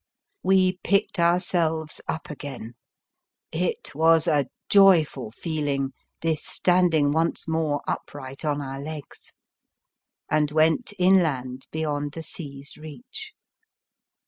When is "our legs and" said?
8.63-10.49